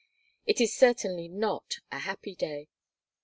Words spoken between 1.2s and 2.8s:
not a happy day.